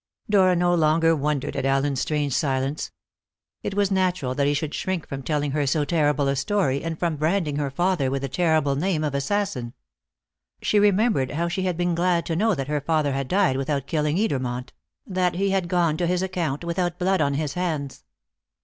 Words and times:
Dora 0.27 0.55
no 0.55 0.73
longer 0.73 1.15
wondered 1.15 1.55
at 1.55 1.63
Allen's 1.63 1.99
strange 2.01 2.33
silence. 2.33 2.89
It 3.61 3.75
was 3.75 3.91
natural 3.91 4.33
that 4.33 4.47
he 4.47 4.53
should 4.55 4.73
shrink 4.73 5.07
from 5.07 5.21
telling 5.21 5.51
her 5.51 5.67
so 5.67 5.85
terrible 5.85 6.27
a 6.27 6.35
story, 6.35 6.83
and 6.83 6.97
from 6.97 7.17
branding 7.17 7.57
her 7.57 7.69
father 7.69 8.09
with 8.09 8.23
the 8.23 8.27
terrible 8.27 8.75
name 8.75 9.03
of 9.03 9.13
assassin. 9.13 9.75
She 10.63 10.79
remembered 10.79 11.29
how 11.29 11.47
she 11.49 11.61
had 11.65 11.77
been 11.77 11.93
glad 11.93 12.25
to 12.25 12.35
know 12.35 12.55
that 12.55 12.67
her 12.67 12.81
father 12.81 13.11
had 13.13 13.27
died 13.27 13.57
without 13.57 13.85
killing 13.85 14.17
Edermont; 14.17 14.71
that 15.05 15.35
he 15.35 15.51
had 15.51 15.67
gone 15.67 15.97
to 15.97 16.07
his 16.07 16.23
account 16.23 16.63
without 16.63 16.97
blood 16.97 17.21
on 17.21 17.35
his 17.35 17.53
hands. 17.53 18.03